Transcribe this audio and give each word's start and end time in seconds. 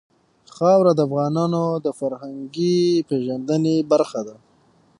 خاوره 0.55 0.91
د 0.95 0.99
افغانانو 1.07 1.63
د 1.85 1.87
فرهنګي 1.99 2.77
پیژندنې 3.09 3.75
برخه 3.91 4.21
ده. 4.27 4.35